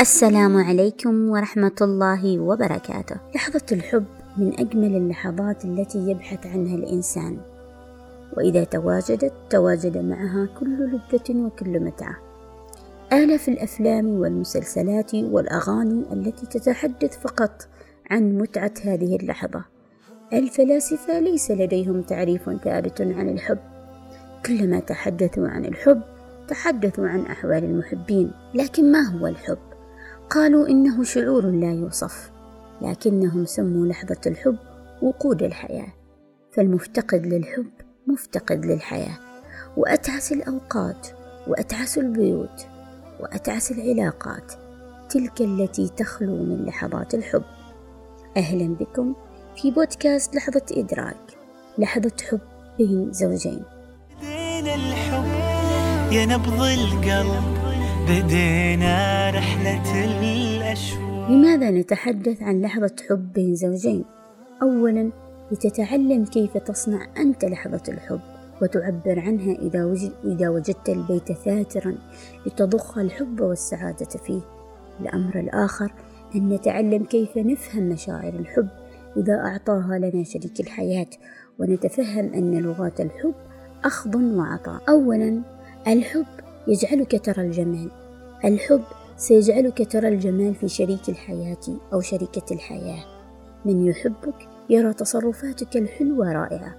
[0.00, 3.16] السلام عليكم ورحمة الله وبركاته.
[3.34, 4.04] لحظة الحب
[4.36, 7.38] من أجمل اللحظات التي يبحث عنها الإنسان،
[8.36, 12.16] وإذا تواجدت تواجد معها كل لذة وكل متعة.
[13.12, 17.68] آلاف الأفلام والمسلسلات والأغاني التي تتحدث فقط
[18.10, 19.64] عن متعة هذه اللحظة.
[20.32, 23.58] الفلاسفة ليس لديهم تعريف ثابت عن الحب،
[24.46, 26.02] كلما تحدثوا عن الحب
[26.48, 29.58] تحدثوا عن أحوال المحبين، لكن ما هو الحب؟
[30.30, 32.30] قالوا إنه شعور لا يوصف،
[32.82, 34.56] لكنهم سموا لحظة الحب
[35.02, 35.92] وقود الحياة،
[36.52, 37.70] فالمفتقد للحب
[38.06, 39.18] مفتقد للحياة،
[39.76, 41.08] وأتعس الأوقات
[41.46, 42.66] وأتعس البيوت
[43.20, 44.52] وأتعس العلاقات
[45.08, 47.44] تلك التي تخلو من لحظات الحب.
[48.36, 49.14] أهلا بكم
[49.56, 51.36] في بودكاست لحظة إدراك،
[51.78, 52.40] لحظة حب
[52.78, 53.62] بين زوجين.
[54.18, 55.31] بدينا الحب
[56.12, 57.44] يا نبض القلب
[58.08, 64.04] بدينا رحلة الأشواق لماذا نتحدث عن لحظة حب بين زوجين؟
[64.62, 65.10] أولاً
[65.52, 68.20] لتتعلم كيف تصنع أنت لحظة الحب
[68.62, 71.94] وتعبر عنها إذا, وجد إذا وجدت البيت ثاترا
[72.46, 74.40] لتضخ الحب والسعادة فيه.
[75.00, 75.92] الأمر الآخر
[76.34, 78.68] أن نتعلم كيف نفهم مشاعر الحب
[79.16, 81.10] إذا أعطاها لنا شريك الحياة
[81.58, 83.34] ونتفهم أن لغات الحب
[83.84, 84.82] أخذ وعطاء.
[84.88, 85.51] أولاً
[85.86, 86.26] الحب
[86.68, 87.90] يجعلك ترى الجمال.
[88.44, 88.82] الحب
[89.16, 91.58] سيجعلك ترى الجمال في شريك الحياة
[91.92, 93.04] أو شريكة الحياة.
[93.64, 96.74] من يحبك يرى تصرفاتك الحلوة رائعة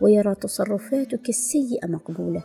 [0.00, 2.44] ويرى تصرفاتك السيئة مقبولة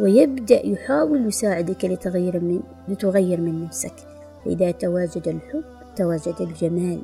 [0.00, 3.94] ويبدأ يحاول يساعدك لتغير من لتغير من نفسك.
[4.44, 5.64] فإذا تواجد الحب
[5.96, 7.02] تواجد الجمال.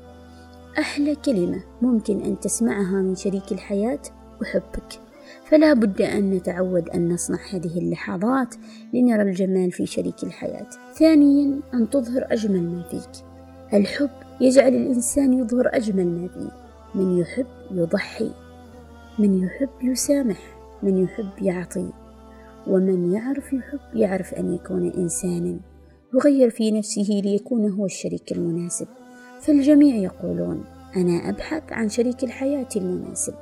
[0.79, 4.01] أحلى كلمة ممكن أن تسمعها من شريك الحياة
[4.43, 5.01] أحبك.
[5.45, 8.55] فلا بد أن نتعود أن نصنع هذه اللحظات
[8.95, 10.67] لنرى الجمال في شريك الحياة.
[10.95, 13.25] ثانيا أن تظهر أجمل ما فيك.
[13.73, 16.51] الحب يجعل الإنسان يظهر أجمل ما فيه.
[16.95, 18.31] من يحب يضحي،
[19.19, 20.39] من يحب يسامح،
[20.83, 21.91] من يحب يعطي،
[22.67, 25.61] ومن يعرف يحب يعرف أن يكون إنسانا
[26.15, 28.87] يغير في نفسه ليكون هو الشريك المناسب.
[29.41, 30.65] فالجميع يقولون
[30.97, 33.35] أنا أبحث عن شريك الحياة المناسب.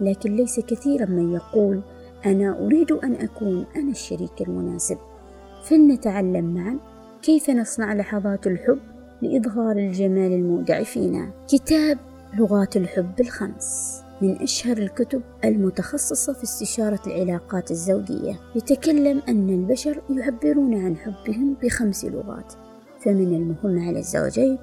[0.00, 1.82] لكن ليس كثيرا من يقول
[2.26, 4.98] أنا أريد أن أكون أنا الشريك المناسب.
[5.64, 6.78] فلنتعلم معا
[7.22, 8.78] كيف نصنع لحظات الحب
[9.22, 11.30] لإظهار الجمال المودع فينا.
[11.48, 11.98] كتاب
[12.38, 18.40] لغات الحب الخمس من أشهر الكتب المتخصصة في استشارة العلاقات الزوجية.
[18.56, 22.52] يتكلم أن البشر يعبرون عن حبهم بخمس لغات
[23.06, 24.58] فمن المهم على الزوجين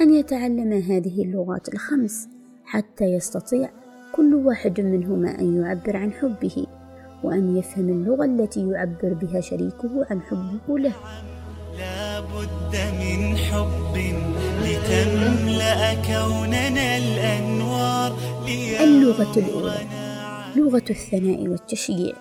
[0.00, 2.28] أن يتعلما هذه اللغات الخمس
[2.64, 3.70] حتى يستطيع
[4.12, 6.66] كل واحد منهما أن يعبر عن حبه
[7.24, 10.92] وأن يفهم اللغة التي يعبر بها شريكه عن حبه له.
[11.78, 13.96] لا بد من حب
[14.64, 18.12] لتملأ كوننا الأنوار
[18.80, 19.86] اللغة الأولى
[20.56, 22.14] لغة الثناء والتشجيع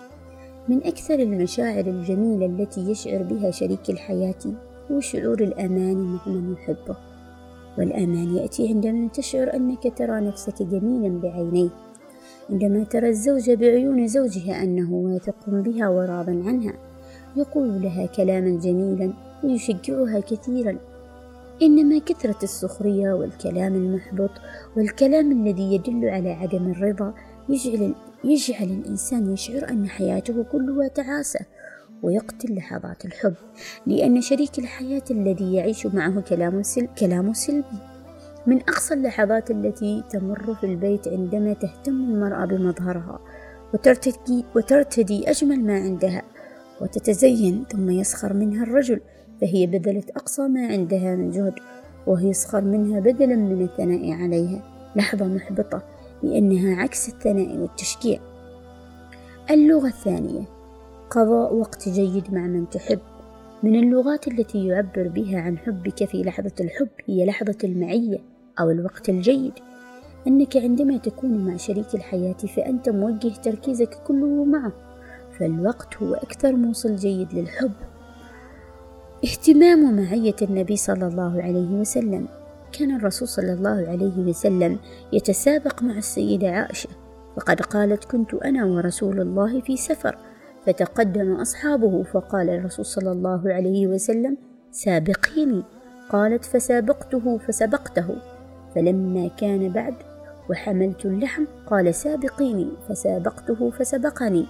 [0.68, 4.44] من أكثر المشاعر الجميلة التي يشعر بها شريك الحياة
[4.92, 6.98] هو شعور الأمان مع من يحبه.
[7.78, 11.70] والأمان يأتي عندما تشعر أنك ترى نفسك جميلا بعينيه
[12.50, 16.74] عندما ترى الزوجة بعيون زوجها أنه واثق بها وراض عنها
[17.36, 20.78] يقول لها كلاما جميلا ويشجعها كثيرا.
[21.62, 24.30] إنما كثرة السخرية والكلام المحبط
[24.78, 27.14] والكلام الذي يدل على عدم الرضا
[27.50, 31.40] يجعل, يجعل الإنسان يشعر أن حياته كلها تعاسة
[32.04, 33.34] ويقتل لحظات الحب
[33.88, 36.88] لأن شريك الحياة الذي يعيش معه كلام, سل...
[37.00, 37.78] كلام سلبي.
[38.48, 43.20] من أقصى اللحظات التي تمر في البيت عندما تهتم المرأة بمظهرها
[43.74, 46.22] وترتدي, وترتدي أجمل ما عندها
[46.82, 49.02] وتتزين ثم يسخر منها الرجل
[49.42, 51.54] فهي بذلت أقصى ما عندها من جهد
[52.08, 54.64] وهو يسخر منها بدلا من الثناء عليها.
[54.96, 55.84] لحظة محبطة
[56.24, 58.20] لأنها عكس الثناء والتشجيع.
[59.52, 60.57] اللغة الثانية
[61.10, 63.00] قضاء وقت جيد مع من تحب.
[63.64, 68.18] من اللغات التي يعبر بها عن حبك في لحظة الحب هي لحظة المعية
[68.60, 69.54] أو الوقت الجيد.
[70.28, 74.72] أنك عندما تكون مع شريك الحياة فأنت موجه تركيزك كله معه
[75.40, 77.72] فالوقت هو أكثر موصل جيد للحب.
[79.26, 82.28] اهتمام معية النبي صلى الله عليه وسلم.
[82.72, 84.80] كان الرسول صلى الله عليه وسلم
[85.14, 86.90] يتسابق مع السيدة عائشة
[87.36, 90.18] فقد قالت كنت أنا ورسول الله في سفر.
[90.68, 94.38] فتقدم أصحابه فقال الرسول صلى الله عليه وسلم
[94.72, 95.64] سابقيني.
[96.10, 98.16] قالت فسابقته فسبقته.
[98.76, 99.94] فلما كان بعد
[100.50, 102.68] وحملت اللحم قال سابقيني.
[102.90, 104.46] فسابقته فسبقني.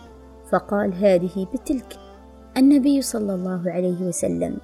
[0.52, 1.98] فقال هذه بتلك
[2.58, 4.58] النبي صلى الله عليه وسلم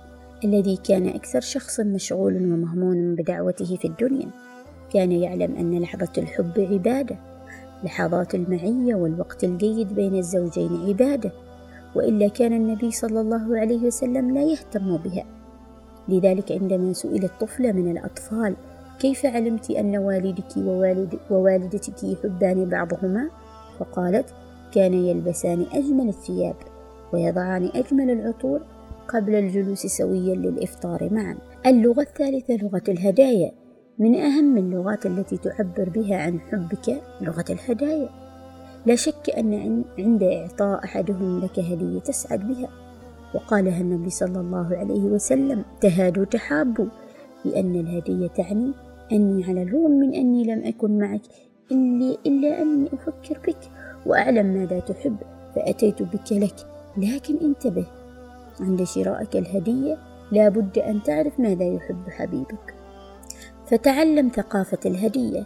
[0.44, 4.28] الذي كان أكثر شخص مشغول ومهموم بدعوته في الدنيا.
[4.94, 7.33] كان يعلم أن لحظة الحب عبادة.
[7.84, 11.32] لحظات المعية والوقت الجيد بين الزوجين عبادة
[11.96, 15.26] وإلا كان النبي صلى الله عليه وسلم لا يهتم بها.
[16.10, 18.56] لذلك عندما سئلت طفلة من الأطفال
[19.00, 23.30] كيف علمت أن والدك ووالد ووالدتك يحبان بعضهما؟
[23.80, 24.26] فقالت
[24.74, 26.56] كان يلبسان أجمل الثياب
[27.14, 28.62] ويضعان أجمل العطور
[29.08, 31.38] قبل الجلوس سويا للإفطار معا.
[31.66, 33.52] اللغة الثالثة لغة الهدايا.
[34.00, 38.10] من أهم اللغات التي تعبر بها عن حبك لغة الهدايا.
[38.86, 42.70] لا شك أن عند إعطاء أحدهم لك هدية تسعد بها.
[43.36, 46.86] وقالها النبي صلى الله عليه وسلم تهادوا تحابوا
[47.46, 48.72] لأن الهدية تعني
[49.12, 51.22] أني على الرغم من أني لم أكن معك
[51.72, 53.72] إلا, إلا أني أفكر بك
[54.06, 55.16] وأعلم ماذا تحب
[55.56, 56.56] فأتيت بك لك.
[56.98, 57.86] لكن انتبه
[58.60, 59.98] عند شرائك الهدية
[60.32, 62.83] لا بد أن تعرف ماذا يحب حبيبك.
[63.68, 65.46] فتعلم ثقافة الهدية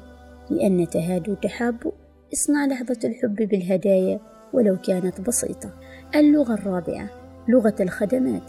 [0.50, 1.92] لأن تهادوا تحابوا
[2.34, 4.20] إصنع لحظة الحب بالهدايا
[4.54, 5.70] ولو كانت بسيطة.
[6.16, 7.10] اللغة الرابعة
[7.48, 8.42] لغة الخدمات.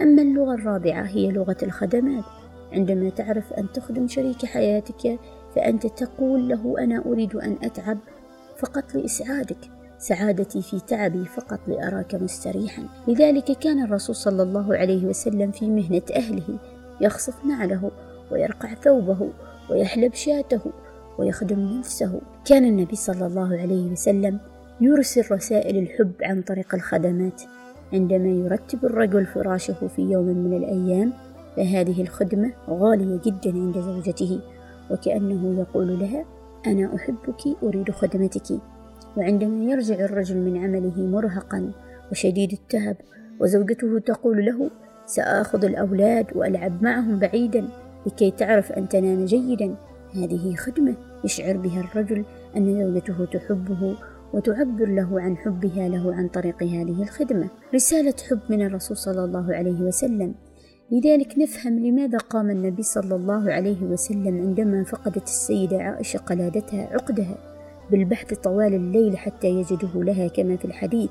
[0.00, 2.24] أما اللغة الرابعة هي لغة الخدمات.
[2.72, 5.18] عندما تعرف أن تخدم شريك حياتك
[5.56, 7.98] فأنت تقول له أنا أريد أن أتعب
[8.58, 9.70] فقط لإسعادك.
[9.98, 12.82] سعادتي في تعبي فقط لأراك مستريحا.
[13.08, 16.58] لذلك كان الرسول صلى الله عليه وسلم في مهنة أهله
[17.00, 17.90] يخصف نعله
[18.30, 19.30] ويرقع ثوبه
[19.70, 20.60] ويحلب شاته
[21.18, 22.20] ويخدم نفسه.
[22.44, 24.38] كان النبي صلى الله عليه وسلم
[24.80, 27.42] يرسل رسائل الحب عن طريق الخدمات.
[27.92, 31.12] عندما يرتب الرجل فراشه في يوم من الأيام
[31.56, 34.40] فهذه الخدمة غالية جدا عند زوجته
[34.90, 36.24] وكأنه يقول لها
[36.66, 38.58] أنا أحبك أريد خدمتك.
[39.16, 41.72] وعندما يرجع الرجل من عمله مرهقا
[42.12, 42.96] وشديد التعب
[43.40, 44.70] وزوجته تقول له
[45.06, 47.68] سآخذ الأولاد وألعب معهم بعيدا.
[48.06, 49.74] لكي تعرف أن تنام جيدا.
[50.14, 52.24] هذه خدمة يشعر بها الرجل
[52.56, 53.96] أن زوجته تحبه
[54.34, 57.48] وتعبر له عن حبها له عن طريق هذه الخدمة.
[57.74, 60.34] رسالة حب من الرسول صلى الله عليه وسلم.
[60.90, 67.38] لذلك نفهم لماذا قام النبي صلى الله عليه وسلم عندما فقدت السيدة عائشة قلادتها عقدها.
[67.90, 71.10] بالبحث طوال الليل حتى يجده لها كما في الحديث.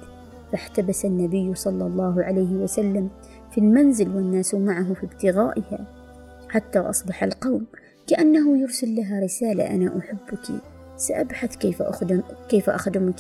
[0.52, 3.10] فاحتبس النبي صلى الله عليه وسلم
[3.52, 6.03] في المنزل والناس معه في ابتغائها.
[6.54, 7.66] حتى أصبح القوم
[8.08, 10.62] كأنه يرسل لها رسالة أنا أحبك
[10.98, 13.20] سأبحث كيف أخدم كيف أخدمك.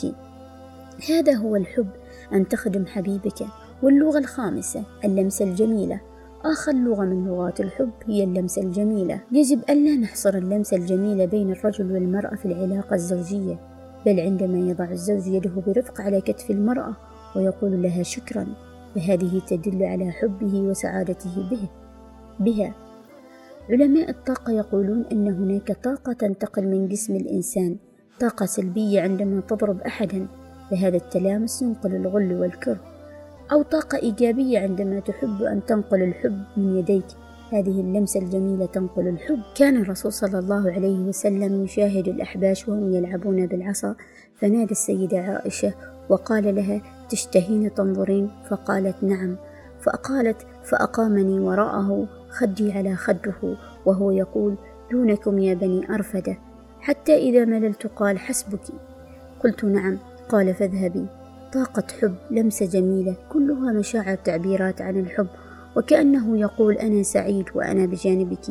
[1.09, 1.87] هذا هو الحب
[2.33, 3.45] أن تخدم حبيبك.
[3.83, 6.01] واللغة الخامسة اللمسة الجميلة.
[6.45, 9.21] آخر لغة من لغات الحب هي اللمسة الجميلة.
[9.31, 13.59] يجب ألا نحصر اللمسة الجميلة بين الرجل والمرأة في العلاقة الزوجية
[14.05, 16.95] بل عندما يضع الزوج يده برفق على كتف المرأة
[17.35, 18.47] ويقول لها شكرا
[18.95, 21.69] فهذه تدل على حبه وسعادته به
[22.39, 22.82] بها.
[23.69, 27.77] علماء الطاقة يقولون أن هناك طاقة تنتقل من جسم الإنسان
[28.19, 30.27] طاقة سلبية عندما تضرب أحدا
[30.71, 32.77] فهذا التلامس ينقل الغل والكره.
[33.51, 37.05] أو طاقة إيجابية عندما تحب أن تنقل الحب من يديك.
[37.51, 39.39] هذه اللمسة الجميلة تنقل الحب.
[39.55, 43.95] كان الرسول صلى الله عليه وسلم يشاهد الأحباش وهم يلعبون بالعصا
[44.35, 45.73] فنادى السيدة عائشة
[46.09, 49.35] وقال لها تشتهين تنظرين؟ فقالت نعم.
[49.81, 54.55] فقالت فأقامني وراءه خدي على خده وهو يقول
[54.91, 56.37] دونكم يا بني أرفدة.
[56.81, 58.61] حتى إذا مللت قال حسبك.
[59.43, 59.97] قلت نعم.
[60.29, 61.05] قال فاذهبي.
[61.53, 65.27] طاقة حب لمسة جميلة كلها مشاعر تعبيرات عن الحب
[65.77, 68.45] وكأنه يقول أنا سعيد وأنا بجانبك.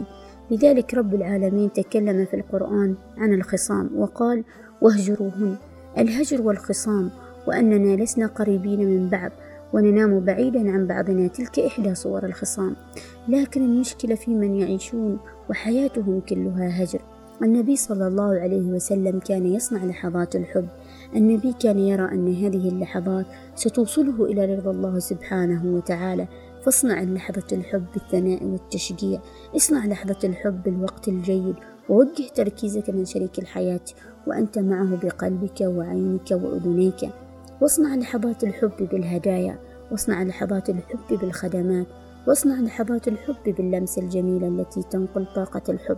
[0.51, 4.45] لذلك رب العالمين تكلم في القرآن عن الخصام وقال
[4.83, 5.57] واهجروهن
[5.99, 7.11] الهجر والخصام
[7.47, 9.31] وأننا لسنا قريبين من بعض
[9.73, 12.77] وننام بعيدا عن بعضنا تلك إحدى صور الخصام.
[13.29, 15.19] لكن المشكلة في من يعيشون
[15.51, 17.01] وحياتهم كلها هجر.
[17.43, 20.69] النبي صلى الله عليه وسلم كان يصنع لحظات الحب.
[21.17, 26.29] النبي كان يرى أن هذه اللحظات ستوصله إلى رضا الله سبحانه وتعالى.
[26.65, 29.21] فاصنع لحظة الحب بالثناء والتشجيع.
[29.57, 31.55] اصنع لحظة الحب بالوقت الجيد.
[31.89, 33.85] ووجه تركيزك من شريك الحياة.
[34.27, 37.11] وأنت معه بقلبك وعينك وأذنيك.
[37.63, 39.59] واصنع لحظات الحب بالهدايا
[39.91, 41.87] واصنع لحظات الحب بالخدمات
[42.29, 45.97] واصنع لحظات الحب باللمسة الجميلة التي تنقل طاقة الحب.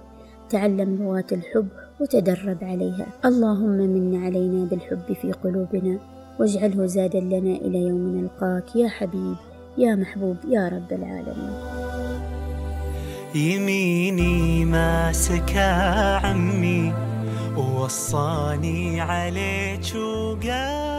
[0.48, 1.68] تعلم لغات الحب
[2.00, 3.06] وتدرب عليها.
[3.24, 5.98] اللهم من علينا بالحب في قلوبنا
[6.40, 8.76] واجعله زادا لنا إلى يوم نلقاك.
[8.76, 9.36] يا حبيب
[9.78, 11.54] يا محبوب يا رب العالمين.
[13.34, 15.72] يميني ماسكا
[16.26, 16.92] عمي
[17.56, 20.93] ووصاني عليك وقال